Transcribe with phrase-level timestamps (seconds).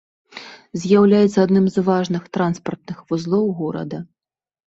[0.83, 3.97] З'яўляецца адным з важных транспартных вузлоў горада.